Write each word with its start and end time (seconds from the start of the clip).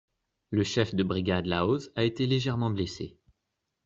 Le 0.49 0.63
chef 0.63 0.95
de 0.95 1.03
brigade 1.03 1.45
Lahoz 1.45 1.91
a 1.95 2.03
été 2.03 2.25
légèrement 2.25 2.71
blessé. 2.71 3.19